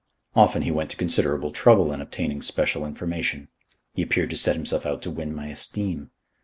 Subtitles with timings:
[0.35, 3.49] Often he went to considerable trouble in obtaining special information.
[3.93, 6.09] He appeared to set himself out to win my esteem.